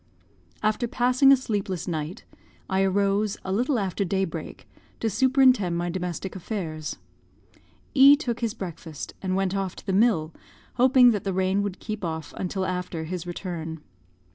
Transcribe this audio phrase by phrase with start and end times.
[0.63, 2.25] After passing a sleepless night,
[2.67, 4.67] I arose, a little after day break,
[4.99, 6.97] to superintend my domestic affairs.
[7.93, 10.33] E took his breakfast, and went off to the mill,
[10.73, 13.79] hoping that the rain would keep off until after his return.